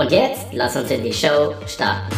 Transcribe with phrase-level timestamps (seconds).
[0.00, 2.08] Und jetzt lass uns in die Show starten.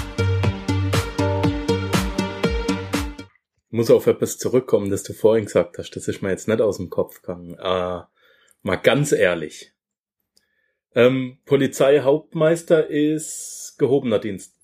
[3.67, 5.91] Ich muss auf etwas zurückkommen, das du vorhin gesagt hast.
[5.97, 7.55] Das ist mir jetzt nicht aus dem Kopf gegangen.
[7.59, 8.03] Äh,
[8.63, 9.73] mal ganz ehrlich.
[10.95, 14.55] Ähm, Polizeihauptmeister ist gehobener Dienst.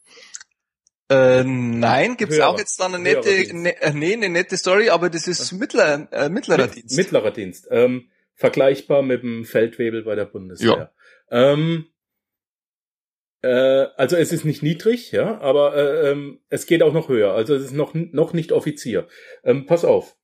[1.10, 2.50] Äh, nein, gibt's Höherer.
[2.50, 6.06] auch jetzt da eine nette, ne, äh, nee, eine nette Story, aber das ist mittler,
[6.12, 6.96] äh, mittlerer Mit- Dienst.
[6.96, 7.66] Mittlerer Dienst.
[7.72, 10.92] Ähm, vergleichbar mit dem Feldwebel bei der Bundeswehr.
[11.32, 11.86] Ähm,
[13.42, 17.33] äh, also es ist nicht niedrig, ja, aber äh, ähm, es geht auch noch höher.
[17.33, 19.06] Also es ist noch, noch nicht Offizier.
[19.44, 20.17] Ähm, pass auf.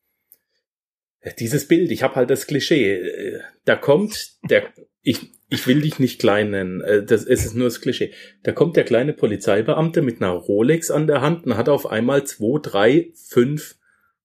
[1.38, 2.94] Dieses Bild, ich habe halt das Klischee.
[2.94, 4.64] äh, Da kommt der,
[5.02, 8.12] ich, ich will dich nicht klein nennen, äh, das, es ist nur das Klischee.
[8.42, 12.24] Da kommt der kleine Polizeibeamte mit einer Rolex an der Hand und hat auf einmal
[12.24, 13.76] zwei, drei, fünf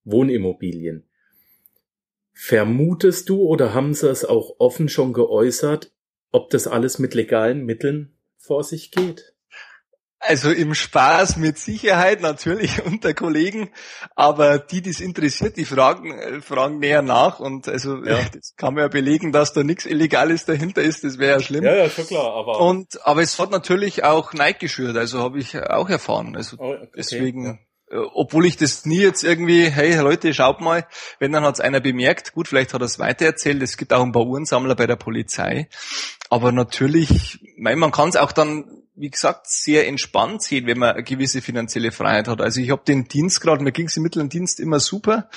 [0.03, 1.05] Wohnimmobilien.
[2.33, 5.91] Vermutest du oder haben sie es auch offen schon geäußert,
[6.31, 9.33] ob das alles mit legalen Mitteln vor sich geht?
[10.21, 13.69] Also im Spaß mit Sicherheit natürlich unter Kollegen,
[14.17, 18.19] aber die, die es interessiert, die fragen, äh, fragen näher nach und also Ja.
[18.33, 21.63] das kann man ja belegen, dass da nichts Illegales dahinter ist, das wäre ja schlimm.
[21.63, 22.59] ja, schon klar, aber.
[22.59, 26.35] Und aber es hat natürlich auch Neid geschürt, also habe ich auch erfahren.
[26.35, 27.59] Also Oh, okay, Deswegen,
[28.13, 30.85] obwohl ich das nie jetzt irgendwie, hey Leute, schaut mal,
[31.19, 34.11] wenn dann hat's einer bemerkt, gut, vielleicht hat er es weitererzählt, es gibt auch ein
[34.11, 35.69] paar Uhrensammler bei der Polizei,
[36.29, 40.93] aber natürlich, mein, man kann es auch dann, wie gesagt, sehr entspannt sehen, wenn man
[40.93, 42.41] eine gewisse finanzielle Freiheit hat.
[42.41, 45.29] Also ich habe den Dienstgrad, mir ging's im mittleren Dienst immer super.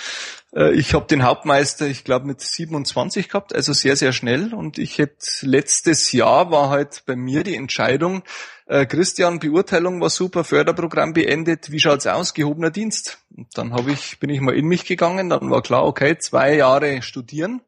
[0.53, 4.53] Äh, Ich habe den Hauptmeister, ich glaube, mit 27 gehabt, also sehr, sehr schnell.
[4.53, 8.25] Und ich hätte letztes Jahr war halt bei mir die Entscheidung,
[8.67, 13.19] äh, Christian, Beurteilung war super, Förderprogramm beendet, wie schaut's aus, gehobener Dienst?
[13.37, 16.57] Und dann habe ich, bin ich mal in mich gegangen, dann war klar, okay, zwei
[16.57, 17.63] Jahre studieren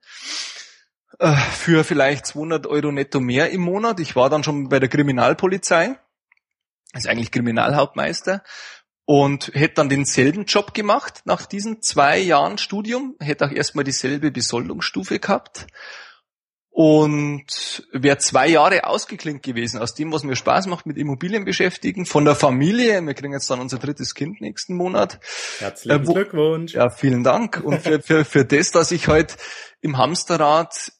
[1.19, 4.01] äh, für vielleicht 200 Euro netto mehr im Monat.
[4.01, 5.97] Ich war dann schon bei der Kriminalpolizei,
[6.95, 8.43] ist eigentlich Kriminalhauptmeister
[9.07, 14.31] und hätte dann denselben Job gemacht nach diesen zwei Jahren Studium, hätte auch erstmal dieselbe
[14.31, 15.67] Besoldungsstufe gehabt
[16.71, 22.05] und wäre zwei Jahre ausgeklinkt gewesen aus dem, was mir Spaß macht, mit Immobilien beschäftigen,
[22.05, 23.01] von der Familie.
[23.01, 25.21] Wir kriegen jetzt dann unser drittes Kind nächsten Monat.
[25.61, 26.75] Herzlichen Äh, wo- Glückwunsch.
[26.75, 27.61] Ja, vielen Dank.
[27.63, 29.37] Und für, für, für das, dass ich halt
[29.83, 30.91] im Hamsterrad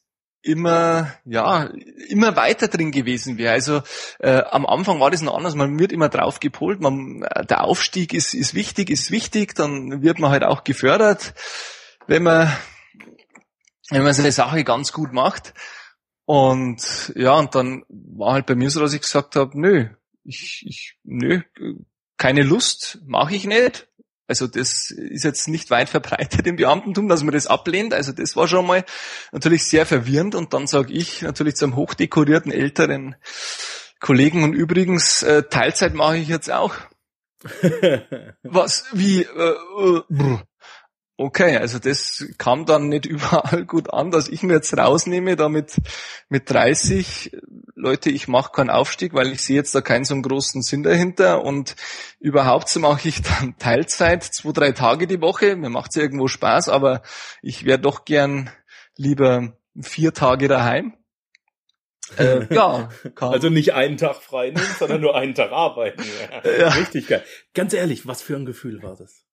[0.45, 1.69] immer, ja,
[2.07, 3.53] immer weiter drin gewesen wäre.
[3.53, 3.81] Also
[4.19, 5.55] äh, am Anfang war das noch anders.
[5.55, 6.79] Man wird immer drauf gepolt.
[6.79, 9.55] Man, äh, der Aufstieg ist, ist wichtig, ist wichtig.
[9.55, 11.33] Dann wird man halt auch gefördert,
[12.05, 12.55] wenn man,
[13.89, 15.53] wenn man seine Sache ganz gut macht.
[16.25, 19.89] Und ja, und dann war halt bei mir so, dass ich gesagt habe, nö,
[20.23, 21.41] ich, ich, nö,
[22.17, 23.87] keine Lust, mache ich nicht.
[24.27, 27.93] Also das ist jetzt nicht weit verbreitet im Beamtentum, dass man das ablehnt.
[27.93, 28.83] Also das war schon mal
[29.31, 30.35] natürlich sehr verwirrend.
[30.35, 33.15] Und dann sage ich natürlich zum hochdekorierten älteren
[33.99, 36.75] Kollegen und übrigens äh, Teilzeit mache ich jetzt auch.
[38.43, 38.85] Was?
[38.91, 39.21] Wie?
[39.21, 39.55] Äh,
[40.09, 40.37] äh.
[41.17, 45.75] Okay, also das kam dann nicht überall gut an, dass ich mir jetzt rausnehme, damit
[46.29, 47.31] mit 30
[47.75, 50.83] Leute, ich mache keinen Aufstieg, weil ich sehe jetzt da keinen so einen großen Sinn
[50.83, 51.75] dahinter und
[52.19, 55.55] überhaupt so mache ich dann Teilzeit, zwei, drei Tage die Woche.
[55.55, 57.01] Mir macht's ja irgendwo Spaß, aber
[57.41, 58.49] ich wäre doch gern
[58.97, 60.93] lieber vier Tage daheim.
[62.19, 63.33] Äh, ja, kann.
[63.33, 66.03] Also nicht einen Tag frei nehmen, sondern nur einen Tag arbeiten.
[66.43, 66.51] Ja.
[66.51, 66.67] Ja.
[66.67, 67.23] Richtig geil.
[67.55, 69.24] Ganz ehrlich, was für ein Gefühl war das?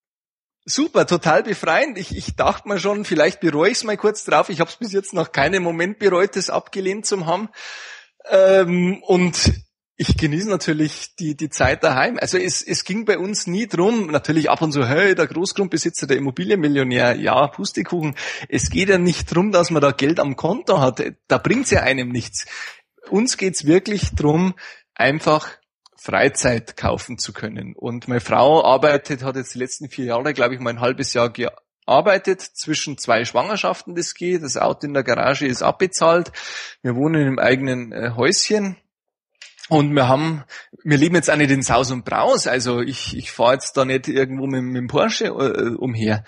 [0.64, 1.98] Super, total befreiend.
[1.98, 4.48] Ich, ich dachte mir schon, vielleicht bereue ich es mal kurz drauf.
[4.48, 7.48] Ich habe es bis jetzt noch keinen Moment bereut, das abgelehnt zu haben.
[8.30, 9.52] Ähm, und
[9.96, 12.16] ich genieße natürlich die, die Zeit daheim.
[12.20, 16.06] Also es, es ging bei uns nie drum, natürlich ab und zu, hey, der Großgrundbesitzer,
[16.06, 18.14] der Immobilienmillionär, ja, Pustekuchen.
[18.48, 21.02] Es geht ja nicht drum, dass man da Geld am Konto hat.
[21.26, 22.46] Da bringt's ja einem nichts.
[23.10, 24.54] Uns geht's wirklich drum,
[24.94, 25.48] einfach
[26.02, 27.74] Freizeit kaufen zu können.
[27.76, 31.12] Und meine Frau arbeitet, hat jetzt die letzten vier Jahre, glaube ich, mal ein halbes
[31.14, 34.42] Jahr gearbeitet, zwischen zwei Schwangerschaften das geht.
[34.42, 36.32] Das Auto in der Garage ist abbezahlt.
[36.82, 38.76] Wir wohnen im eigenen äh, Häuschen.
[39.68, 40.42] Und wir haben,
[40.82, 43.84] wir leben jetzt auch nicht in Saus und Braus, also ich, ich fahre jetzt da
[43.84, 46.24] nicht irgendwo mit, mit dem Porsche äh, umher.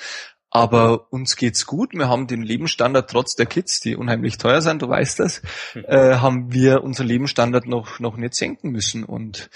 [0.57, 1.95] Aber uns geht's gut.
[1.95, 5.43] Wir haben den Lebensstandard trotz der Kids, die unheimlich teuer sind, du weißt das,
[5.75, 5.85] mhm.
[5.89, 9.03] äh, haben wir unseren Lebensstandard noch, noch nicht senken müssen.
[9.03, 9.51] Und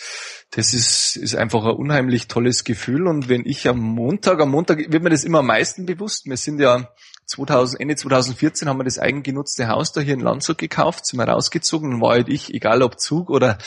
[0.50, 3.06] das ist, ist einfach ein unheimlich tolles Gefühl.
[3.06, 6.26] Und wenn ich am Montag, am Montag wird mir das immer am meisten bewusst.
[6.26, 6.88] Wir sind ja
[7.28, 11.28] 2000, Ende 2014 haben wir das eigengenutzte Haus da hier in Landshut gekauft, sind wir
[11.28, 13.58] rausgezogen und war halt ich, egal ob Zug oder,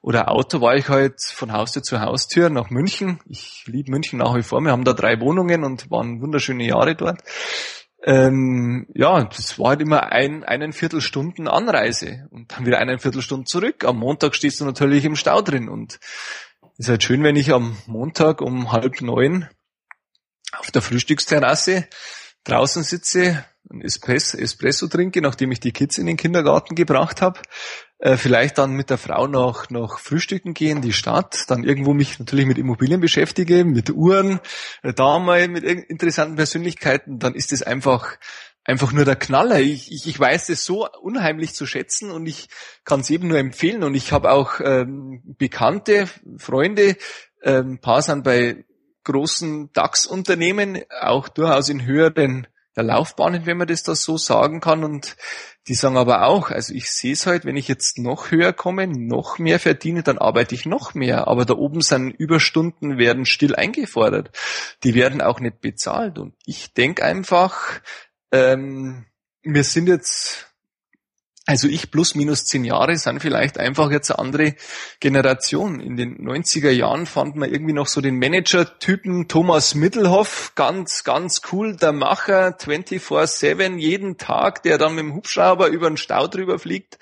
[0.00, 3.20] oder Auto, war ich halt von Haustür zu Haustür nach München.
[3.26, 4.60] Ich liebe München nach wie vor.
[4.62, 7.20] Wir haben da drei Wohnungen und waren wunderschöne Jahre dort.
[8.02, 13.44] Ähm, ja, das war halt immer ein, einen Viertelstunden Anreise und dann wieder einen Viertelstunden
[13.44, 13.84] zurück.
[13.84, 16.00] Am Montag stehst du natürlich im Stau drin und
[16.78, 19.46] ist halt schön, wenn ich am Montag um halb neun
[20.58, 21.86] auf der Frühstücksterrasse
[22.44, 27.40] draußen sitze, ein Espresso, Espresso trinke, nachdem ich die Kids in den Kindergarten gebracht habe,
[27.98, 32.18] äh, vielleicht dann mit der Frau noch, noch frühstücken gehen, die Stadt, dann irgendwo mich
[32.18, 34.40] natürlich mit Immobilien beschäftige, mit Uhren,
[34.82, 38.16] äh, da mal mit interessanten Persönlichkeiten, dann ist es einfach
[38.64, 39.60] einfach nur der Knaller.
[39.60, 42.48] Ich, ich, ich weiß es so unheimlich zu schätzen und ich
[42.84, 43.82] kann es eben nur empfehlen.
[43.82, 46.96] Und ich habe auch ähm, Bekannte, Freunde,
[47.42, 48.64] ähm, paar sind bei
[49.04, 54.84] großen DAX-Unternehmen, auch durchaus in höheren Laufbahnen, wenn man das da so sagen kann.
[54.84, 55.16] Und
[55.68, 58.86] die sagen aber auch, also ich sehe es halt, wenn ich jetzt noch höher komme,
[58.86, 61.28] noch mehr verdiene, dann arbeite ich noch mehr.
[61.28, 64.30] Aber da oben sind Überstunden, werden still eingefordert.
[64.84, 66.18] Die werden auch nicht bezahlt.
[66.18, 67.80] Und ich denke einfach,
[68.32, 69.06] ähm,
[69.42, 70.49] wir sind jetzt
[71.50, 74.54] also ich plus minus zehn Jahre sind vielleicht einfach jetzt eine andere
[75.00, 75.80] Generation.
[75.80, 81.40] In den 90er Jahren fand man irgendwie noch so den Manager-Typen Thomas Mittelhoff, ganz, ganz
[81.50, 86.60] cool, der Macher, 24-7, jeden Tag, der dann mit dem Hubschrauber über den Stau drüber
[86.60, 86.98] fliegt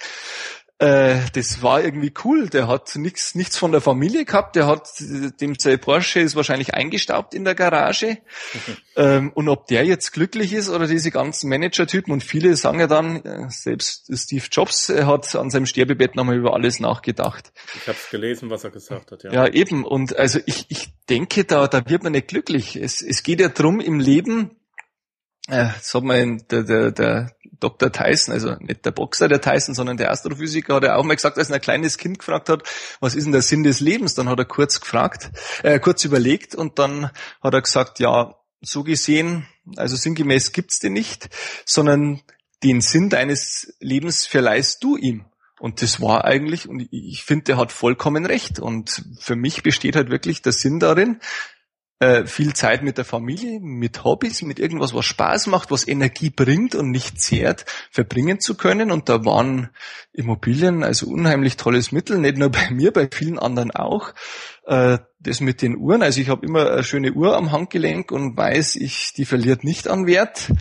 [0.81, 2.49] äh, das war irgendwie cool.
[2.49, 4.55] Der hat nichts nichts von der Familie gehabt.
[4.55, 4.89] Der hat
[5.41, 8.19] dem Porsche ist wahrscheinlich eingestaubt in der Garage.
[8.97, 12.87] ähm, und ob der jetzt glücklich ist oder diese ganzen Manager-Typen und viele sagen ja
[12.87, 17.53] dann, äh, selbst Steve Jobs hat an seinem Sterbebett nochmal über alles nachgedacht.
[17.75, 19.25] Ich habe gelesen, was er gesagt hat.
[19.25, 19.33] Ja.
[19.33, 19.85] ja, eben.
[19.85, 22.77] Und also ich ich denke, da da wird man nicht glücklich.
[22.77, 24.53] Es es geht ja drum im Leben.
[25.49, 27.91] Äh, das hat man der, der, der Dr.
[27.91, 31.39] Tyson, also nicht der Boxer der Tyson, sondern der Astrophysiker, hat er auch mal gesagt,
[31.39, 32.63] als er ein kleines Kind gefragt hat,
[33.01, 34.15] was ist denn der Sinn des Lebens?
[34.15, 35.31] Dann hat er kurz gefragt,
[35.63, 37.11] äh, kurz überlegt und dann
[37.43, 39.47] hat er gesagt, ja, so gesehen,
[39.77, 41.29] also sinngemäß gibt's den nicht,
[41.65, 42.23] sondern
[42.63, 45.27] den Sinn deines Lebens verleihst du ihm.
[45.61, 48.61] Und das war eigentlich, und ich finde, der hat vollkommen recht.
[48.61, 51.21] Und für mich besteht halt wirklich der Sinn darin,
[52.01, 56.31] äh, viel Zeit mit der Familie, mit Hobbys, mit irgendwas, was Spaß macht, was Energie
[56.31, 58.91] bringt und nicht zehrt, verbringen zu können.
[58.91, 59.71] Und da waren
[60.13, 64.15] Immobilien also unheimlich tolles Mittel, nicht nur bei mir, bei vielen anderen auch.
[64.67, 68.37] Äh, das mit den Uhren, also ich habe immer eine schöne Uhr am Handgelenk und
[68.37, 70.53] weiß, ich, die verliert nicht an Wert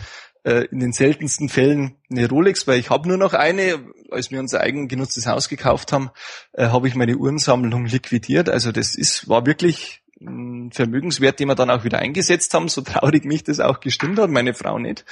[0.42, 3.86] äh, in den seltensten Fällen eine Rolex, weil ich habe nur noch eine.
[4.10, 6.10] Als wir unser eigen genutztes Haus gekauft haben,
[6.54, 8.48] äh, habe ich meine Uhrensammlung liquidiert.
[8.48, 13.24] Also das ist war wirklich Vermögenswert, den wir dann auch wieder eingesetzt haben, so traurig
[13.24, 15.04] mich das auch gestimmt hat, meine Frau nicht.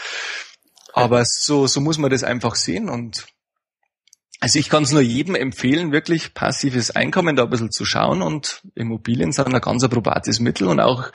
[0.93, 3.27] Aber so, so muss man das einfach sehen und
[4.39, 8.21] also ich kann es nur jedem empfehlen, wirklich passives Einkommen da ein bisschen zu schauen
[8.21, 11.11] und Immobilien sind ein ganz probates Mittel und auch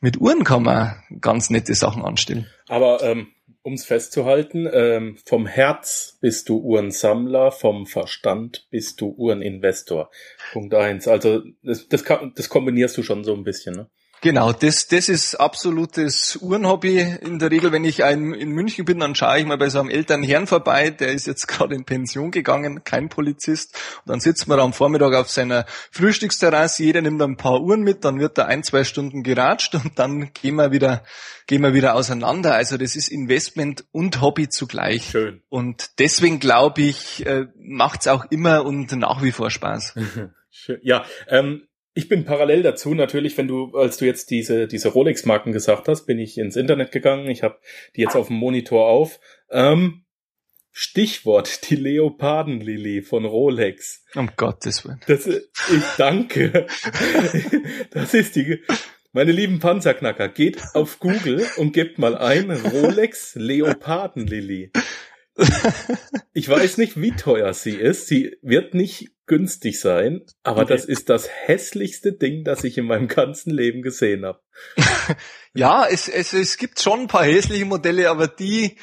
[0.00, 2.46] mit Uhren kann man ganz nette Sachen anstellen.
[2.68, 3.28] Aber ähm,
[3.66, 10.08] um es festzuhalten, ähm, vom Herz bist du Uhrensammler, vom Verstand bist du Uhreninvestor.
[10.52, 11.08] Punkt eins.
[11.08, 13.90] Also das, das, kann, das kombinierst du schon so ein bisschen, ne?
[14.22, 17.00] Genau, das, das ist absolutes Uhrenhobby.
[17.20, 19.78] In der Regel, wenn ich ein, in München bin, dann schaue ich mal bei so
[19.78, 23.74] einem älteren Herrn vorbei, der ist jetzt gerade in Pension gegangen, kein Polizist.
[24.04, 28.04] Und dann sitzt man am Vormittag auf seiner Frühstücksterrasse, jeder nimmt ein paar Uhren mit,
[28.04, 31.04] dann wird da ein, zwei Stunden geratscht und dann gehen wir wieder,
[31.46, 32.54] gehen wir wieder auseinander.
[32.54, 35.10] Also das ist Investment und Hobby zugleich.
[35.10, 35.42] Schön.
[35.48, 39.94] Und deswegen glaube ich, äh, macht's auch immer und nach wie vor Spaß.
[40.82, 45.50] Ja, ähm, ich bin parallel dazu natürlich, wenn du, als du jetzt diese, diese Rolex-Marken
[45.52, 47.30] gesagt hast, bin ich ins Internet gegangen.
[47.30, 47.58] Ich habe
[47.96, 49.18] die jetzt auf dem Monitor auf.
[49.50, 50.04] Ähm,
[50.72, 54.04] Stichwort die Leopardenlilly von Rolex.
[54.14, 55.00] Um Gottes Willen.
[55.06, 56.66] Das, ich danke.
[57.92, 58.62] das ist die.
[59.12, 64.70] Meine lieben Panzerknacker, geht auf Google und gebt mal ein Rolex Leopardenlilly.
[66.34, 68.06] Ich weiß nicht, wie teuer sie ist.
[68.08, 70.74] Sie wird nicht günstig sein, aber okay.
[70.74, 74.40] das ist das hässlichste Ding, das ich in meinem ganzen Leben gesehen habe.
[75.54, 78.76] ja, es, es, es gibt schon ein paar hässliche Modelle, aber die,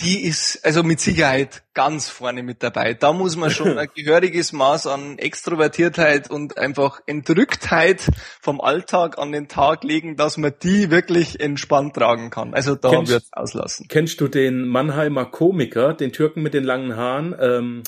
[0.00, 2.94] die ist also mit Sicherheit ganz vorne mit dabei.
[2.94, 8.08] Da muss man schon ein gehöriges Maß an Extrovertiertheit und einfach Entrücktheit
[8.40, 12.54] vom Alltag an den Tag legen, dass man die wirklich entspannt tragen kann.
[12.54, 13.86] Also da kennst, wird's auslassen.
[13.88, 17.34] Kennst du den Mannheimer Komiker, den Türken mit den langen Haaren?
[17.38, 17.82] Ähm,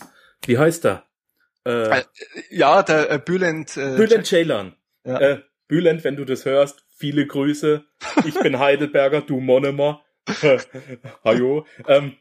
[0.45, 1.05] wie heißt er?
[1.67, 2.03] Äh, äh
[2.51, 3.77] ja, der äh, Bülent.
[3.77, 4.75] Äh, Bülent Ceylan.
[5.05, 5.21] Ja.
[5.21, 5.39] Äh,
[5.69, 7.85] Bülent, wenn du das hörst, viele Grüße.
[8.27, 10.05] Ich bin Heidelberger, du Monomer.
[11.25, 11.67] Hallo.
[11.89, 12.17] Ähm,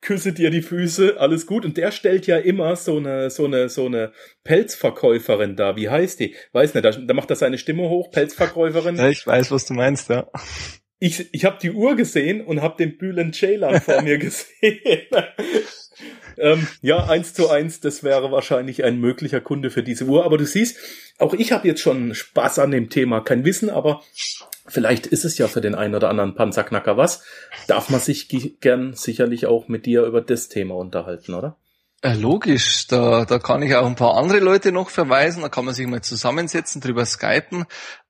[0.00, 1.64] küsse dir die Füße, alles gut.
[1.64, 4.12] Und der stellt ja immer so eine, so eine, so eine
[4.44, 5.76] Pelzverkäuferin da.
[5.76, 6.34] Wie heißt die?
[6.52, 8.96] Weiß nicht, da, da macht er seine Stimme hoch, Pelzverkäuferin.
[8.96, 10.30] Ja, ich weiß, was du meinst, ja.
[10.98, 15.06] Ich, ich habe die Uhr gesehen und habe den Bülent Ceylan vor mir gesehen.
[16.36, 20.24] Ähm, ja, eins zu eins, das wäre wahrscheinlich ein möglicher Kunde für diese Uhr.
[20.24, 20.78] Aber du siehst,
[21.18, 23.20] auch ich habe jetzt schon Spaß an dem Thema.
[23.20, 24.02] Kein Wissen, aber
[24.66, 27.24] vielleicht ist es ja für den einen oder anderen Panzerknacker was.
[27.66, 28.28] Darf man sich
[28.60, 31.56] gern sicherlich auch mit dir über das Thema unterhalten, oder?
[32.02, 35.66] Äh, logisch, da, da kann ich auch ein paar andere Leute noch verweisen, da kann
[35.66, 37.66] man sich mal zusammensetzen, drüber skypen.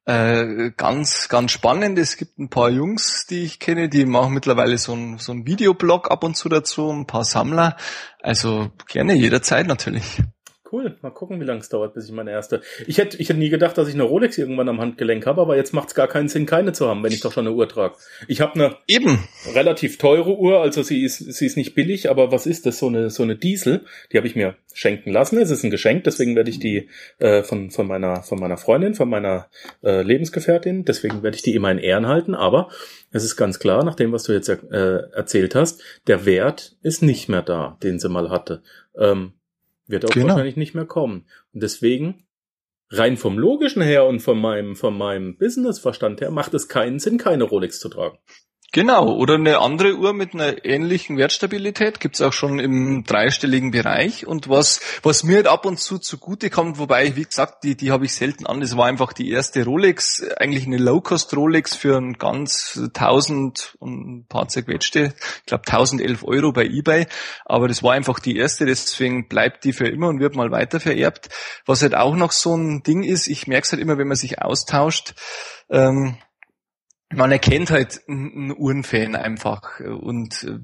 [0.06, 1.98] Äh, ganz, ganz spannend.
[1.98, 5.46] Es gibt ein paar Jungs, die ich kenne, die machen mittlerweile so ein, so ein
[5.46, 7.76] Videoblog ab und zu dazu, ein paar Sammler.
[8.20, 10.22] Also gerne jederzeit natürlich.
[10.72, 12.60] Cool, mal gucken, wie lange es dauert, bis ich meine erste.
[12.86, 15.56] Ich hätte, ich hätte nie gedacht, dass ich eine Rolex irgendwann am Handgelenk habe, aber
[15.56, 17.68] jetzt macht es gar keinen Sinn, keine zu haben, wenn ich doch schon eine Uhr
[17.68, 17.94] trage.
[18.28, 19.18] Ich habe eine Eben.
[19.54, 22.78] relativ teure Uhr, also sie ist, sie ist nicht billig, aber was ist das?
[22.78, 25.38] So eine, so eine Diesel, die habe ich mir schenken lassen.
[25.38, 28.94] Es ist ein Geschenk, deswegen werde ich die äh, von, von meiner, von meiner Freundin,
[28.94, 29.48] von meiner
[29.82, 32.34] äh, Lebensgefährtin, deswegen werde ich die immer in Ehren halten.
[32.34, 32.68] Aber
[33.10, 37.02] es ist ganz klar, nach dem, was du jetzt äh, erzählt hast, der Wert ist
[37.02, 38.62] nicht mehr da, den sie mal hatte.
[38.96, 39.32] Ähm,
[39.90, 40.28] wird auch genau.
[40.28, 41.26] wahrscheinlich nicht mehr kommen.
[41.52, 42.26] Und deswegen,
[42.90, 47.18] rein vom Logischen her und von meinem, von meinem Businessverstand her, macht es keinen Sinn,
[47.18, 48.18] keine Rolex zu tragen.
[48.72, 54.28] Genau, oder eine andere Uhr mit einer ähnlichen Wertstabilität gibt's auch schon im dreistelligen Bereich.
[54.28, 57.90] Und was, was mir halt ab und zu zugute kommt, wobei, wie gesagt, die, die
[57.90, 62.12] habe ich selten an, das war einfach die erste Rolex, eigentlich eine Low-Cost-Rolex für ein
[62.12, 67.08] ganz 1000 und ein paar zerquetschte, ich glaube 1011 Euro bei Ebay.
[67.46, 70.78] Aber das war einfach die erste, deswegen bleibt die für immer und wird mal weiter
[70.78, 71.28] vererbt.
[71.66, 74.16] Was halt auch noch so ein Ding ist, ich merke es halt immer, wenn man
[74.16, 75.14] sich austauscht,
[75.70, 76.18] ähm,
[77.12, 80.58] man erkennt halt einen Uhrenfan einfach und äh,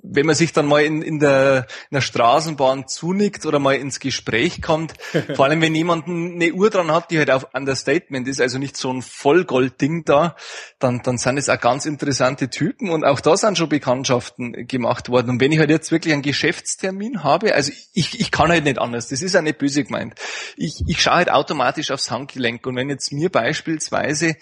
[0.00, 3.98] wenn man sich dann mal in, in, der, in der Straßenbahn zunickt oder mal ins
[3.98, 4.94] Gespräch kommt,
[5.34, 8.76] vor allem wenn jemand eine Uhr dran hat, die halt auf Understatement ist, also nicht
[8.76, 10.36] so ein Vollgoldding da,
[10.78, 15.08] dann, dann sind es auch ganz interessante Typen und auch da sind schon Bekanntschaften gemacht
[15.08, 15.30] worden.
[15.30, 18.78] Und wenn ich halt jetzt wirklich einen Geschäftstermin habe, also ich, ich kann halt nicht
[18.78, 20.14] anders, das ist ja nicht böse gemeint.
[20.56, 24.36] Ich, ich schaue halt automatisch aufs Handgelenk und wenn jetzt mir beispielsweise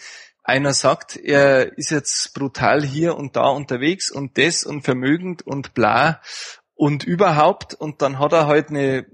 [0.48, 5.74] einer sagt, er ist jetzt brutal hier und da unterwegs und das und vermögend und
[5.74, 6.20] bla
[6.74, 9.06] und überhaupt und dann hat er halt eine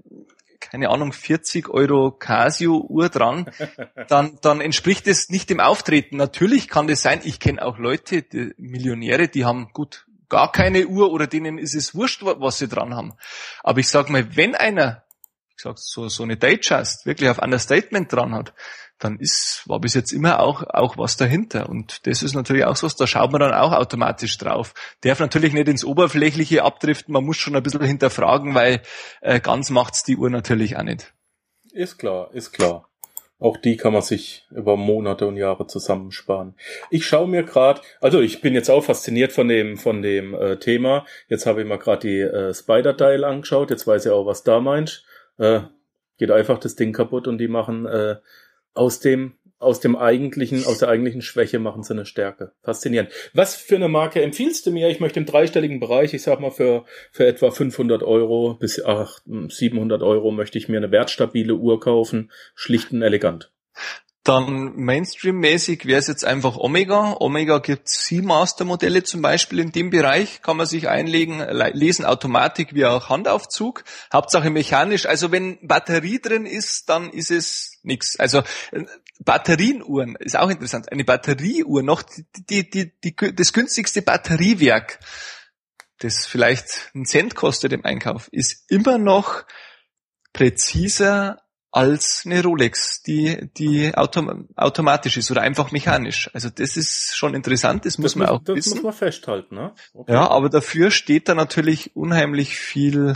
[0.69, 3.51] keine Ahnung, 40 Euro Casio-Uhr dran,
[4.07, 6.15] dann, dann entspricht es nicht dem Auftreten.
[6.15, 10.87] Natürlich kann das sein, ich kenne auch Leute, die Millionäre, die haben gut gar keine
[10.87, 13.13] Uhr oder denen ist es wurscht, was sie dran haben.
[13.61, 15.03] Aber ich sag mal, wenn einer,
[15.55, 18.53] ich sag so, so eine Datejust wirklich auf Understatement dran hat,
[18.99, 21.69] dann ist, war bis jetzt immer auch, auch was dahinter.
[21.69, 24.73] Und das ist natürlich auch so, da schaut man dann auch automatisch drauf.
[25.01, 28.81] Darf natürlich nicht ins Oberflächliche abdriften, man muss schon ein bisschen hinterfragen, weil
[29.21, 31.13] äh, ganz macht's die Uhr natürlich auch nicht.
[31.71, 32.87] Ist klar, ist klar.
[33.39, 36.55] Auch die kann man sich über Monate und Jahre zusammensparen.
[36.89, 40.57] Ich schaue mir gerade, also ich bin jetzt auch fasziniert von dem von dem äh,
[40.59, 41.05] Thema.
[41.27, 43.69] Jetzt habe ich mal gerade die äh, Spider-Dial angeschaut.
[43.69, 45.03] Jetzt weiß ich auch, was da meint.
[45.39, 45.61] Äh,
[46.17, 48.15] geht einfach das Ding kaputt und die machen äh,
[48.73, 52.51] aus dem aus dem eigentlichen, aus der eigentlichen Schwäche machen sie eine Stärke.
[52.63, 53.09] Faszinierend.
[53.33, 54.89] Was für eine Marke empfiehlst du mir?
[54.89, 59.21] Ich möchte im dreistelligen Bereich, ich sag mal für, für etwa 500 Euro bis ach,
[59.25, 63.51] 700 Euro möchte ich mir eine wertstabile Uhr kaufen, schlicht und elegant.
[64.23, 67.17] Dann Mainstream-mäßig wäre es jetzt einfach Omega.
[67.19, 71.39] Omega gibt Seamaster-Modelle zum Beispiel in dem Bereich, kann man sich einlegen,
[71.73, 73.83] lesen Automatik wie auch Handaufzug.
[74.13, 75.07] Hauptsache mechanisch.
[75.07, 78.17] Also wenn Batterie drin ist, dann ist es nix.
[78.17, 78.85] Also äh,
[79.19, 80.89] Batterienuhren ist auch interessant.
[80.89, 82.01] Eine Batterieuhr, noch
[82.49, 84.99] die, die, die, das günstigste Batteriewerk,
[85.99, 89.43] das vielleicht einen Cent kostet im Einkauf, ist immer noch
[90.31, 91.42] präziser
[91.73, 96.29] als eine Rolex, die, die autom automatisch ist oder einfach mechanisch.
[96.33, 98.69] Also das ist schon interessant, das, das muss man auch das wissen.
[98.69, 99.73] Das muss man festhalten, ne?
[99.93, 100.13] Okay.
[100.13, 103.15] Ja, aber dafür steht da natürlich unheimlich viel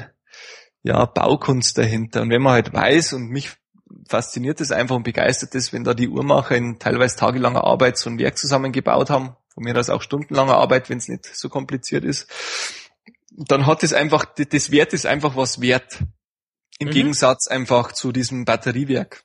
[0.83, 2.23] ja, Baukunst dahinter.
[2.23, 3.51] Und wenn man halt weiß und mich
[4.09, 8.09] fasziniert es einfach und begeistert es, wenn da die Uhrmacher in teilweise tagelanger Arbeit so
[8.09, 12.03] ein Werk zusammengebaut haben, von mir aus auch stundenlanger Arbeit, wenn es nicht so kompliziert
[12.03, 12.27] ist
[13.37, 15.99] dann hat es einfach, das Wert ist einfach was wert.
[16.79, 16.91] Im mhm.
[16.91, 19.23] Gegensatz einfach zu diesem Batteriewerk.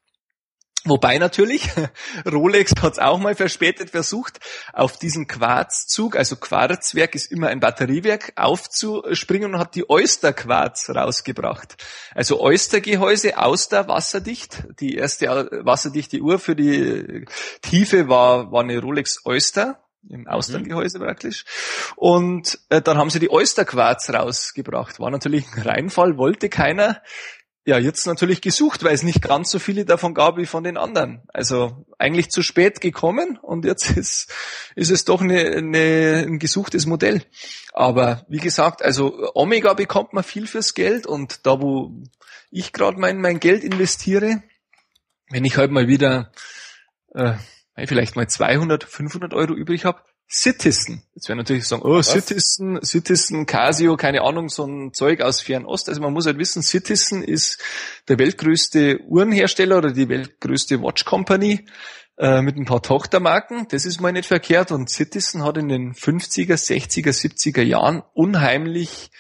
[0.85, 1.69] Wobei natürlich,
[2.31, 4.41] Rolex hat es auch mal verspätet versucht,
[4.73, 11.77] auf diesen Quarzzug, also Quarzwerk ist immer ein Batteriewerk, aufzuspringen und hat die Oyster-Quarz rausgebracht.
[12.15, 14.65] Also Oyster-Gehäuse, Auster, wasserdicht.
[14.81, 17.27] Die erste wasserdichte Uhr für die
[17.61, 19.79] Tiefe war, war eine Rolex Oyster
[20.09, 21.05] im Austerngehäuse mhm.
[21.05, 21.45] praktisch.
[21.95, 24.99] Und äh, dann haben sie die Oyster-Quarz rausgebracht.
[24.99, 27.01] War natürlich ein Reinfall, wollte keiner
[27.65, 30.77] ja, jetzt natürlich gesucht, weil es nicht ganz so viele davon gab wie von den
[30.77, 31.23] anderen.
[31.29, 34.33] Also eigentlich zu spät gekommen und jetzt ist,
[34.75, 37.23] ist es doch eine, eine, ein gesuchtes Modell.
[37.73, 41.93] Aber wie gesagt, also Omega bekommt man viel fürs Geld und da, wo
[42.51, 44.43] ich gerade mein, mein Geld investiere,
[45.31, 46.33] wenn ich halt mal wieder
[47.15, 47.35] äh,
[47.87, 50.03] vielleicht mal 200, 500 Euro übrig habe,
[50.35, 51.03] Citizen.
[51.15, 52.11] Jetzt werden natürlich sagen, oh, Was?
[52.11, 55.91] Citizen, Citizen, Casio, keine Ahnung, so ein Zeug aus Fernost.
[55.91, 57.63] Also man muss halt wissen, Citizen ist
[58.09, 61.67] der weltgrößte Uhrenhersteller oder die weltgrößte Watch Company
[62.17, 63.67] äh, mit ein paar Tochtermarken.
[63.69, 64.73] Das ist mal nicht verkehrt.
[64.73, 69.11] Und Citizen hat in den 50er, 60er, 70er Jahren unheimlich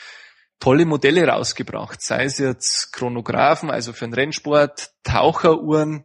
[0.61, 2.00] tolle Modelle rausgebracht.
[2.00, 6.04] Sei es jetzt Chronographen, also für den Rennsport, Taucheruhren,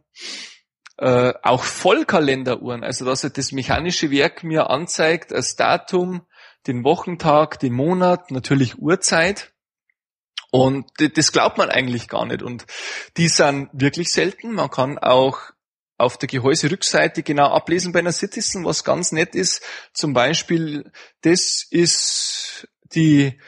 [0.98, 6.26] äh, auch Vollkalenderuhren, also dass er das mechanische Werk mir anzeigt, das Datum,
[6.66, 9.52] den Wochentag, den Monat, natürlich Uhrzeit.
[10.50, 12.42] Und das glaubt man eigentlich gar nicht.
[12.42, 12.66] Und
[13.16, 14.52] die sind wirklich selten.
[14.52, 15.38] Man kann auch
[15.98, 19.62] auf der Gehäuserückseite genau ablesen bei einer Citizen, was ganz nett ist.
[19.92, 20.90] Zum Beispiel,
[21.20, 23.38] das ist die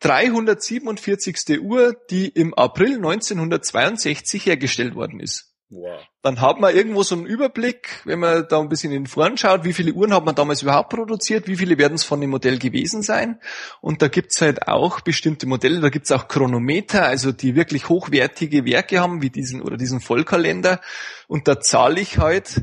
[0.00, 1.60] 347.
[1.60, 5.51] Uhr, die im April 1962 hergestellt worden ist.
[5.74, 6.02] Wow.
[6.20, 9.38] Dann hat man irgendwo so einen Überblick, wenn man da ein bisschen in den Foren
[9.38, 12.28] schaut, wie viele Uhren hat man damals überhaupt produziert, wie viele werden es von dem
[12.28, 13.40] Modell gewesen sein.
[13.80, 18.66] Und da gibt's halt auch bestimmte Modelle, da gibt's auch Chronometer, also die wirklich hochwertige
[18.66, 20.78] Werke haben, wie diesen oder diesen Vollkalender.
[21.26, 22.60] Und da zahle ich halt,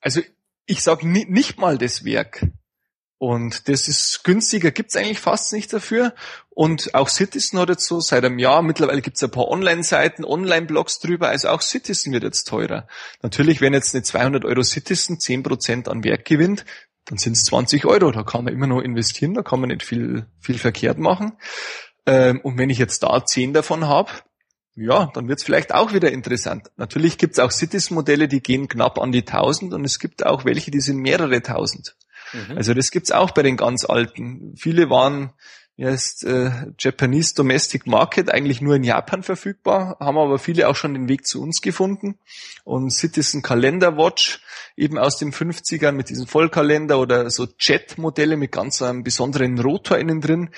[0.00, 0.20] also
[0.66, 2.46] ich sag nicht mal das Werk.
[3.18, 6.14] Und das ist günstiger, gibt's eigentlich fast nicht dafür.
[6.50, 10.98] Und auch Citizen hat jetzt so seit einem Jahr, mittlerweile gibt's ein paar Online-Seiten, Online-Blogs
[10.98, 12.86] drüber, also auch Citizen wird jetzt teurer.
[13.22, 16.64] Natürlich, wenn jetzt eine 200 Euro Citizen 10% an Wert gewinnt,
[17.06, 20.26] dann sind's 20 Euro, da kann man immer noch investieren, da kann man nicht viel,
[20.40, 21.32] viel verkehrt machen.
[22.06, 24.10] Ähm, und wenn ich jetzt da 10 davon habe,
[24.76, 26.70] ja, dann wird's vielleicht auch wieder interessant.
[26.76, 30.70] Natürlich gibt's auch Citizen-Modelle, die gehen knapp an die 1000 und es gibt auch welche,
[30.70, 31.96] die sind mehrere tausend.
[32.48, 32.56] Mhm.
[32.56, 34.54] Also das gibt's auch bei den ganz Alten.
[34.56, 35.32] Viele waren
[35.76, 40.94] ist äh, Japanese Domestic Market eigentlich nur in Japan verfügbar, haben aber viele auch schon
[40.94, 42.18] den Weg zu uns gefunden.
[42.62, 44.40] Und Citizen Calendar Watch,
[44.76, 49.98] eben aus den 50ern mit diesem Vollkalender oder so Jet-Modelle mit ganz einem besonderen Rotor
[49.98, 50.50] innen drin.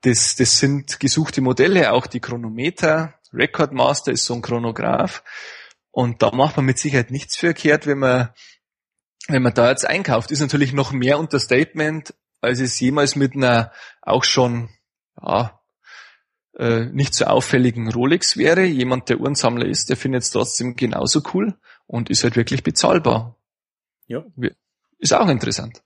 [0.00, 3.14] Das, das sind gesuchte Modelle, auch die Chronometer.
[3.34, 5.22] Record Master ist so ein Chronograph.
[5.90, 8.30] Und da macht man mit Sicherheit nichts verkehrt, wenn man
[9.28, 13.72] wenn man da jetzt einkauft, ist natürlich noch mehr Unterstatement, als es jemals mit einer
[14.02, 14.70] auch schon
[15.20, 15.60] ja,
[16.56, 18.64] äh, nicht so auffälligen Rolex wäre.
[18.64, 21.54] Jemand, der Uhrensammler ist, der findet es trotzdem genauso cool
[21.86, 23.36] und ist halt wirklich bezahlbar.
[24.06, 24.24] Ja.
[24.98, 25.82] Ist auch interessant.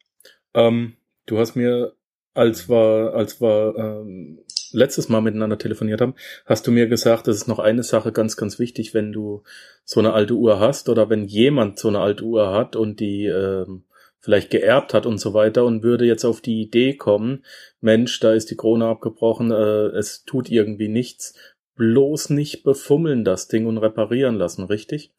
[0.55, 1.94] Ähm, du hast mir,
[2.35, 4.41] als wir, als wir ähm,
[4.72, 6.14] letztes Mal miteinander telefoniert haben,
[6.46, 9.42] hast du mir gesagt, das ist noch eine Sache ganz, ganz wichtig, wenn du
[9.85, 13.26] so eine alte Uhr hast oder wenn jemand so eine alte Uhr hat und die
[13.26, 13.85] ähm,
[14.20, 17.44] vielleicht geerbt hat und so weiter und würde jetzt auf die Idee kommen,
[17.80, 21.35] Mensch, da ist die Krone abgebrochen, äh, es tut irgendwie nichts,
[21.74, 25.12] bloß nicht befummeln das Ding und reparieren lassen, richtig?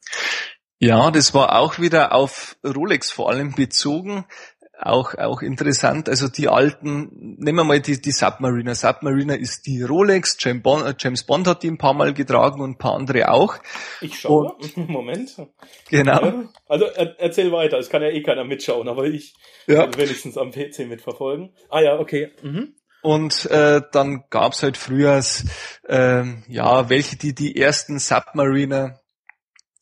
[0.80, 4.26] Ja, das war auch wieder auf Rolex vor allem bezogen
[4.80, 6.10] auch, auch interessant.
[6.10, 8.76] Also die alten, nehmen wir mal die, die Submariner.
[8.76, 12.62] Submariner ist die Rolex, James Bond, äh, James Bond hat die ein paar Mal getragen
[12.62, 13.56] und ein paar andere auch.
[14.02, 14.54] Ich schaue.
[14.54, 15.36] Und, Moment.
[15.90, 16.46] Genau.
[16.68, 19.36] Also er, erzähl weiter, es kann ja eh keiner mitschauen, aber ich
[19.68, 19.96] ja.
[19.96, 21.54] wenigstens am PC mitverfolgen.
[21.70, 22.32] Ah ja, okay.
[22.42, 22.76] Mhm.
[23.04, 25.22] Und äh, dann gab's halt früher
[25.88, 29.03] äh, ja welche die die ersten Submariner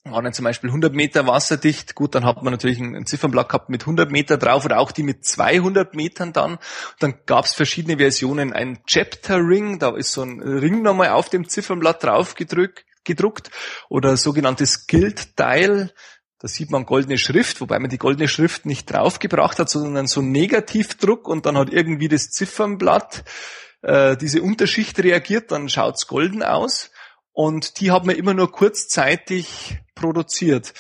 [0.04, 1.94] waren dann zum Beispiel 100 Meter wasserdicht.
[1.96, 5.04] Gut, dann hat man natürlich ein, Ziffernblatt gehabt mit 100 Meter drauf oder auch die
[5.04, 6.58] mit 200 Metern dann.
[7.00, 8.52] Dann gab es verschiedene Versionen.
[8.54, 13.52] Ein Chapter Ring, da ist so ein Ring nochmal auf dem Ziffernblatt drauf gedrückt, gedruckt
[13.90, 15.94] oder sogenanntes Guild-Teil.
[16.40, 20.22] Da sieht man goldene Schrift, wobei man die goldene Schrift nicht draufgebracht hat, sondern so
[20.22, 23.24] ein Negativdruck und dann hat irgendwie das Ziffernblatt
[23.84, 26.90] äh, diese Unterschicht reagiert, dann schaut's golden aus.
[27.34, 30.74] Und die hat man immer nur kurzzeitig produziert.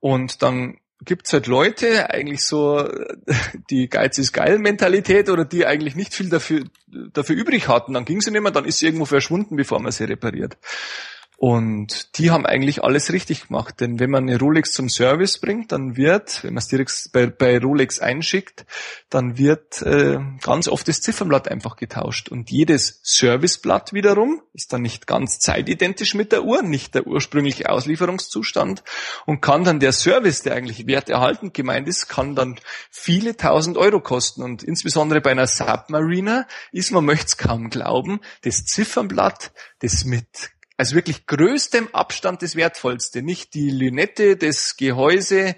[0.00, 2.88] Und dann gibt's halt Leute, eigentlich so
[3.70, 7.94] die Geiz ist geil Mentalität oder die eigentlich nicht viel dafür, dafür übrig hatten.
[7.94, 10.56] Dann ging sie nicht mehr, dann ist sie irgendwo verschwunden, bevor man sie repariert.
[11.44, 15.72] Und die haben eigentlich alles richtig gemacht, denn wenn man eine Rolex zum Service bringt,
[15.72, 18.64] dann wird, wenn man es direkt bei, bei, Rolex einschickt,
[19.10, 22.28] dann wird äh, ganz oft das Ziffernblatt einfach getauscht.
[22.28, 27.70] Und jedes Serviceblatt wiederum ist dann nicht ganz zeitidentisch mit der Uhr, nicht der ursprüngliche
[27.70, 28.84] Auslieferungszustand
[29.26, 33.98] und kann dann der Service, der eigentlich werterhaltend gemeint ist, kann dann viele tausend Euro
[33.98, 34.44] kosten.
[34.44, 39.50] Und insbesondere bei einer Submariner ist, man möchte es kaum glauben, das Ziffernblatt,
[39.80, 40.52] das mit
[40.82, 43.22] also wirklich größtem Abstand das Wertvollste.
[43.22, 45.54] Nicht die Lünette, das Gehäuse,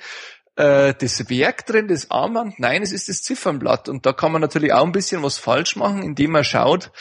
[0.56, 2.58] äh, das Werk drin, das Armband.
[2.58, 3.88] Nein, es ist das Ziffernblatt.
[3.88, 6.92] Und da kann man natürlich auch ein bisschen was falsch machen, indem man schaut,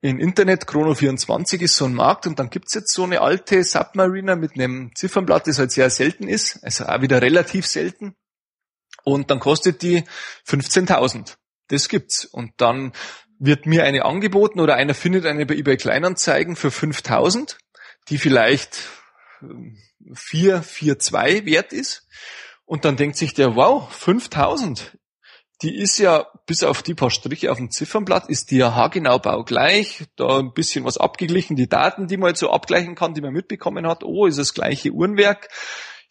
[0.00, 4.34] im Internet, Chrono24 ist so ein Markt und dann gibt's jetzt so eine alte Submariner
[4.34, 8.16] mit einem Ziffernblatt, das halt sehr selten ist, also auch wieder relativ selten.
[9.04, 10.02] Und dann kostet die
[10.48, 11.36] 15.000.
[11.68, 12.24] Das gibt's.
[12.24, 12.90] Und dann
[13.40, 17.58] wird mir eine angeboten oder einer findet eine bei eBay Kleinanzeigen für 5000,
[18.08, 18.76] die vielleicht
[20.14, 22.06] 4, ähm, 4, 2 wert ist.
[22.66, 24.96] Und dann denkt sich der, wow, 5000,
[25.62, 29.18] die ist ja, bis auf die paar Striche auf dem Ziffernblatt, ist die ja haargenau
[29.18, 33.20] baugleich, da ein bisschen was abgeglichen, die Daten, die man jetzt so abgleichen kann, die
[33.20, 35.48] man mitbekommen hat, oh, ist das gleiche Uhrenwerk,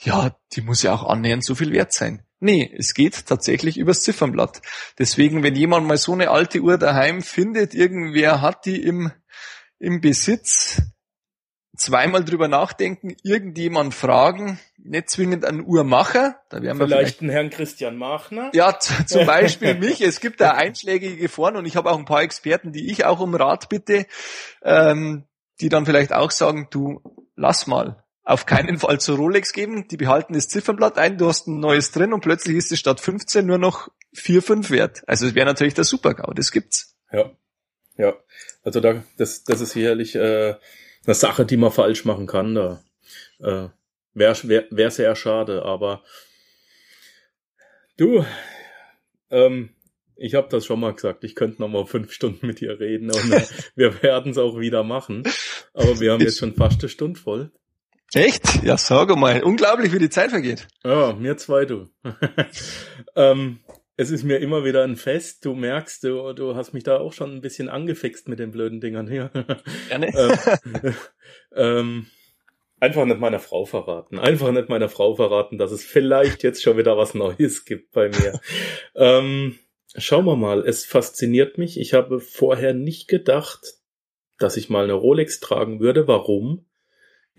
[0.02, 2.26] ja, die muss ja auch annähernd so viel wert sein.
[2.40, 4.62] Nee, es geht tatsächlich übers Ziffernblatt.
[4.98, 9.12] Deswegen, wenn jemand mal so eine alte Uhr daheim findet, irgendwer hat die im,
[9.78, 10.82] im Besitz,
[11.80, 17.30] zweimal drüber nachdenken, irgendjemand fragen, nicht zwingend einen Uhrmacher, da wären wir vielleicht, vielleicht einen
[17.30, 18.52] Herrn Christian Machner.
[18.54, 20.02] Ja, zum Beispiel mich.
[20.02, 23.20] Es gibt da einschlägige Foren und ich habe auch ein paar Experten, die ich auch
[23.20, 24.06] um Rat bitte,
[24.62, 25.26] ähm,
[25.62, 27.02] die dann vielleicht auch sagen, du
[27.36, 29.88] lass mal, auf keinen Fall zu Rolex geben.
[29.88, 33.00] Die behalten das Ziffernblatt ein, du hast ein neues drin und plötzlich ist es statt
[33.00, 35.04] 15 nur noch 4, 5 wert.
[35.08, 36.96] Also es wäre natürlich der Super-GAU, das gibt's.
[37.12, 37.32] Ja,
[37.98, 38.16] ja.
[38.64, 40.56] Also da, das, das ist sicherlich äh,
[41.06, 42.56] eine Sache, die man falsch machen kann.
[42.56, 42.84] Da
[43.40, 43.70] äh,
[44.14, 46.04] wäre wär, wär sehr schade, aber
[47.98, 48.26] du,
[49.32, 49.70] ähm,
[50.16, 53.10] ich habe das schon mal gesagt, ich könnte noch mal fünf Stunden mit dir reden
[53.10, 55.24] und äh, wir werden es auch wieder machen.
[55.74, 57.52] Aber wir haben jetzt schon fast eine Stunde voll.
[58.14, 58.64] Echt?
[58.64, 59.44] Ja, sag mal.
[59.44, 60.68] Unglaublich, wie die Zeit vergeht.
[60.84, 61.90] Ja, mir zwei, du.
[63.16, 63.60] ähm,
[63.98, 65.46] es ist mir immer wieder ein Fest.
[65.46, 68.80] Du merkst, du, du hast mich da auch schon ein bisschen angefixt mit den blöden
[68.82, 69.30] Dingern hier.
[69.90, 70.08] Gerne.
[70.18, 70.96] ähm,
[71.54, 72.08] ähm,
[72.80, 74.18] einfach nicht meiner Frau verraten.
[74.18, 78.10] Einfach nicht meiner Frau verraten, dass es vielleicht jetzt schon wieder was Neues gibt bei
[78.10, 78.40] mir.
[78.96, 79.60] ähm,
[79.96, 80.66] schauen wir mal.
[80.66, 81.80] Es fasziniert mich.
[81.80, 83.76] Ich habe vorher nicht gedacht,
[84.40, 86.08] dass ich mal eine Rolex tragen würde.
[86.08, 86.69] Warum?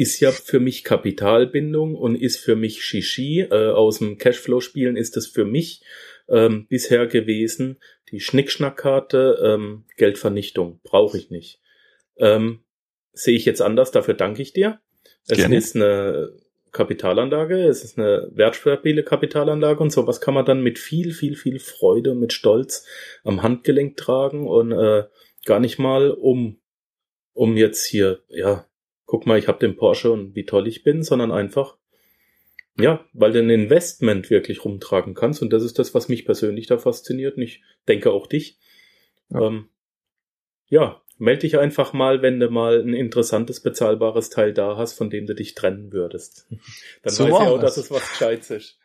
[0.01, 3.41] Ist ja für mich Kapitalbindung und ist für mich Shishi.
[3.41, 5.83] Äh, aus dem Cashflow-Spielen ist es für mich
[6.27, 7.79] ähm, bisher gewesen.
[8.11, 11.61] Die Schnickschnackkarte, ähm, Geldvernichtung, brauche ich nicht.
[12.17, 12.61] Ähm,
[13.13, 14.81] Sehe ich jetzt anders, dafür danke ich dir.
[15.27, 15.55] Es Gerne.
[15.55, 16.33] ist eine
[16.73, 21.59] Kapitalanlage, es ist eine wertstabile Kapitalanlage und sowas kann man dann mit viel, viel, viel
[21.59, 22.87] Freude und mit Stolz
[23.23, 25.05] am Handgelenk tragen und äh,
[25.45, 26.59] gar nicht mal um,
[27.35, 28.70] um jetzt hier, ja,
[29.11, 31.77] guck mal, ich habe den Porsche und wie toll ich bin, sondern einfach,
[32.79, 35.43] ja, weil du ein Investment wirklich rumtragen kannst.
[35.43, 37.37] Und das ist das, was mich persönlich da fasziniert.
[37.37, 38.61] Und ich denke auch dich.
[39.29, 39.69] Ja, ähm,
[40.69, 45.11] ja melde dich einfach mal, wenn du mal ein interessantes, bezahlbares Teil da hast, von
[45.11, 46.47] dem du dich trennen würdest.
[47.03, 48.79] Dann so weiß ich auch, dass es was Gescheites ist.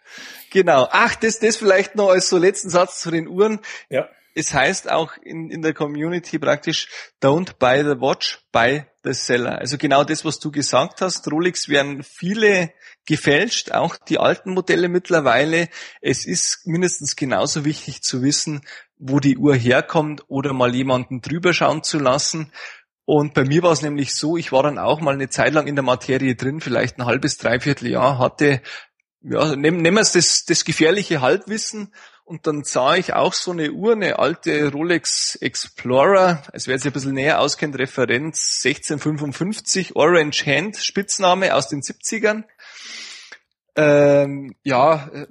[0.50, 0.88] Genau.
[0.90, 3.60] Ach, das, das vielleicht noch als so letzten Satz zu den Uhren.
[3.92, 4.10] Ja.
[4.38, 6.90] Es heißt auch in, in der Community praktisch,
[7.24, 9.60] don't buy the watch, buy the seller.
[9.60, 11.32] Also genau das, was du gesagt hast.
[11.32, 12.74] Rolex werden viele
[13.06, 15.70] gefälscht, auch die alten Modelle mittlerweile.
[16.02, 18.62] Es ist mindestens genauso wichtig zu wissen,
[18.98, 22.52] wo die Uhr herkommt oder mal jemanden drüber schauen zu lassen.
[23.06, 25.68] Und bei mir war es nämlich so, ich war dann auch mal eine Zeit lang
[25.68, 28.62] in der Materie drin, vielleicht ein halbes, dreiviertel Jahr, hatte,
[29.22, 31.94] ja, nehmen, wir es das, das gefährliche Halbwissen
[32.26, 36.88] und dann sah ich auch so eine Uhr, eine alte Rolex Explorer, als wer sich
[36.88, 42.44] ein bisschen näher auskennt, Referenz 1655, Orange Hand, Spitzname aus den 70ern.
[43.76, 45.28] Ähm, ja, äh,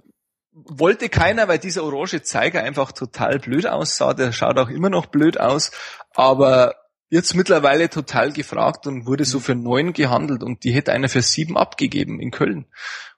[0.52, 4.14] wollte keiner, weil dieser orange Zeiger einfach total blöd aussah.
[4.14, 5.72] Der schaut auch immer noch blöd aus.
[6.14, 6.76] Aber
[7.14, 11.22] jetzt mittlerweile total gefragt und wurde so für neun gehandelt und die hätte einer für
[11.22, 12.66] sieben abgegeben in Köln.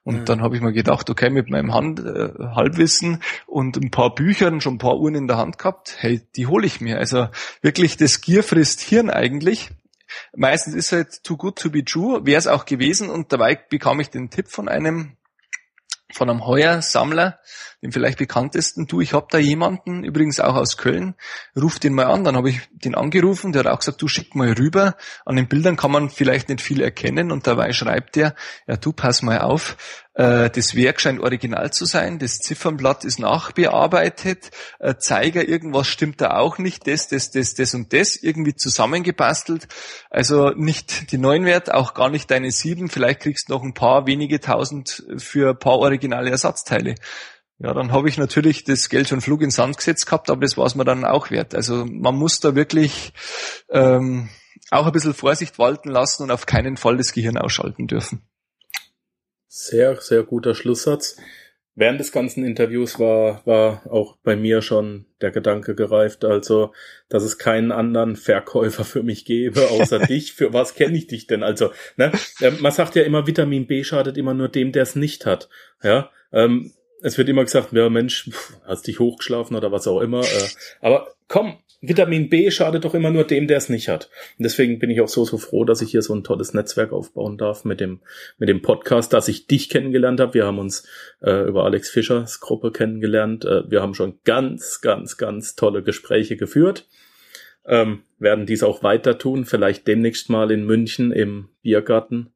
[0.03, 0.25] Und mhm.
[0.25, 4.61] dann habe ich mir gedacht, okay, mit meinem Hand, äh, Halbwissen und ein paar Büchern,
[4.61, 6.99] schon ein paar Uhren in der Hand gehabt, hey, die hole ich mir.
[6.99, 7.29] Also
[7.63, 9.71] wirklich, das Gier frisst Hirn eigentlich.
[10.35, 13.99] Meistens ist halt too good to be true, wäre es auch gewesen und dabei bekam
[13.99, 15.16] ich den Tipp von einem
[16.11, 17.39] von einem Heuersammler,
[17.81, 21.15] dem vielleicht bekanntesten, du, ich hab da jemanden, übrigens auch aus Köln,
[21.55, 22.23] ruf den mal an.
[22.23, 24.95] Dann habe ich den angerufen, der hat auch gesagt, du schick mal rüber.
[25.25, 28.35] An den Bildern kann man vielleicht nicht viel erkennen und dabei schreibt er,
[28.67, 29.77] ja du, pass mal auf,
[30.49, 34.49] das Werk scheint original zu sein, das Ziffernblatt ist nachbearbeitet,
[34.79, 39.67] äh, Zeiger, irgendwas stimmt da auch nicht, das, das, das, das und das, irgendwie zusammengebastelt.
[40.09, 43.75] Also nicht die neuen Wert, auch gar nicht deine sieben, vielleicht kriegst du noch ein
[43.75, 46.95] paar wenige tausend für ein paar originale Ersatzteile.
[47.59, 50.57] Ja, dann habe ich natürlich das Geld schon Flug ins Sand gesetzt gehabt, aber das
[50.57, 51.53] war es mir dann auch wert.
[51.53, 53.13] Also man muss da wirklich
[53.69, 54.29] ähm,
[54.71, 58.27] auch ein bisschen Vorsicht walten lassen und auf keinen Fall das Gehirn ausschalten dürfen.
[59.47, 61.17] Sehr, sehr guter Schlusssatz.
[61.79, 66.73] Während des ganzen Interviews war, war auch bei mir schon der Gedanke gereift, also,
[67.07, 70.33] dass es keinen anderen Verkäufer für mich gäbe, außer dich.
[70.33, 71.43] Für was kenne ich dich denn?
[71.43, 74.95] Also, ne, ähm, man sagt ja immer, Vitamin B schadet immer nur dem, der es
[74.95, 75.49] nicht hat.
[75.83, 78.29] Ja, ähm, es wird immer gesagt, ja Mensch,
[78.65, 80.21] hast dich hochgeschlafen oder was auch immer.
[80.21, 80.47] Äh,
[80.81, 84.09] aber komm, Vitamin B schadet doch immer nur dem, der es nicht hat.
[84.37, 86.91] Und deswegen bin ich auch so, so froh, dass ich hier so ein tolles Netzwerk
[86.91, 88.01] aufbauen darf mit dem,
[88.39, 90.33] mit dem Podcast, dass ich dich kennengelernt habe.
[90.33, 90.87] Wir haben uns
[91.21, 93.45] äh, über Alex Fischers Gruppe kennengelernt.
[93.45, 96.87] Äh, wir haben schon ganz, ganz, ganz tolle Gespräche geführt.
[97.65, 102.33] Ähm, werden dies auch weiter tun, vielleicht demnächst mal in München im Biergarten.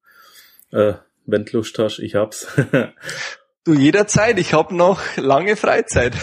[0.72, 0.94] Äh,
[1.26, 2.48] wenn ich hab's.
[3.64, 6.14] du jederzeit, ich hab noch lange Freizeit.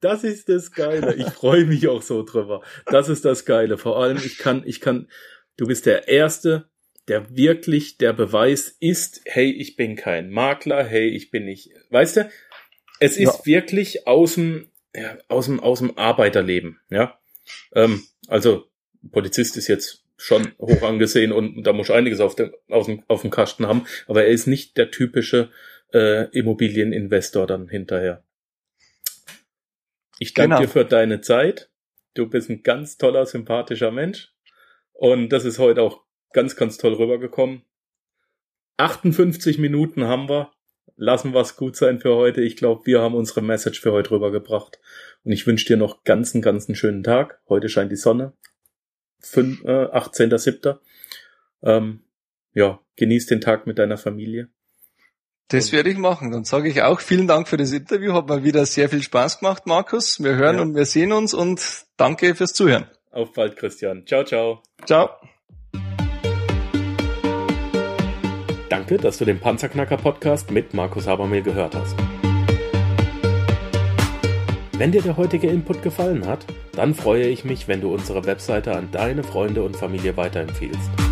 [0.00, 1.14] Das ist das Geile.
[1.14, 2.62] Ich freue mich auch so drüber.
[2.86, 3.78] Das ist das Geile.
[3.78, 5.08] Vor allem, ich kann, ich kann,
[5.56, 6.68] du bist der Erste,
[7.08, 12.16] der wirklich der Beweis ist, hey, ich bin kein Makler, hey, ich bin nicht, weißt
[12.16, 12.30] du,
[13.00, 13.46] es ist ja.
[13.46, 17.18] wirklich aus dem, ja, aus dem, aus dem Arbeiterleben, ja.
[17.74, 18.66] Ähm, also,
[19.10, 23.22] Polizist ist jetzt schon hoch angesehen und da muss einiges auf dem, auf dem, auf
[23.22, 25.50] dem Kasten haben, aber er ist nicht der typische
[25.92, 28.24] äh, Immobilieninvestor dann hinterher.
[30.18, 30.60] Ich danke genau.
[30.60, 31.70] dir für deine Zeit.
[32.14, 34.32] Du bist ein ganz toller, sympathischer Mensch.
[34.92, 37.62] Und das ist heute auch ganz, ganz toll rübergekommen.
[38.76, 40.52] 58 Minuten haben wir.
[40.96, 42.42] Lassen wir es gut sein für heute.
[42.42, 44.78] Ich glaube, wir haben unsere Message für heute rübergebracht.
[45.24, 47.40] Und ich wünsche dir noch ganz, einen ganz einen schönen Tag.
[47.48, 48.34] Heute scheint die Sonne.
[49.20, 50.78] 5, äh, 18.07.
[51.62, 52.04] Ähm,
[52.52, 54.50] ja, genieß den Tag mit deiner Familie.
[55.52, 56.30] Das werde ich machen.
[56.30, 58.14] Dann sage ich auch vielen Dank für das Interview.
[58.14, 60.22] Hat mal wieder sehr viel Spaß gemacht, Markus.
[60.22, 60.62] Wir hören ja.
[60.62, 62.86] und wir sehen uns und danke fürs Zuhören.
[63.10, 64.06] Auf bald, Christian.
[64.06, 64.62] Ciao, ciao.
[64.86, 65.10] Ciao.
[68.70, 71.94] Danke, dass du den Panzerknacker Podcast mit Markus Habermehl gehört hast.
[74.78, 78.74] Wenn dir der heutige Input gefallen hat, dann freue ich mich, wenn du unsere Webseite
[78.74, 81.11] an deine Freunde und Familie weiterempfehlst.